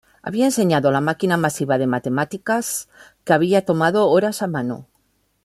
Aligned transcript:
Habían 0.23 0.45
enseñado 0.47 0.89
la 0.89 0.99
máquina 0.99 1.37
masiva 1.37 1.77
de 1.77 1.85
matemática 1.85 2.59
que 3.23 3.33
habría 3.33 3.65
tomado 3.65 4.09
horas 4.09 4.41
a 4.41 4.47
mano. 4.47 4.87